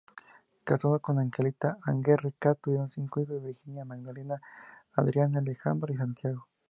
Casado 0.63 0.99
con 0.99 1.19
Angelita 1.19 1.77
Aguerre 1.83 2.33
Cat, 2.39 2.57
tuvieron 2.59 2.89
cinco 2.89 3.21
hijos: 3.21 3.39
Virginia, 3.43 3.85
Magdalena, 3.85 4.41
Adriana, 4.95 5.37
Alejandro 5.41 5.93
y 5.93 5.97
Santiago. 5.97 6.47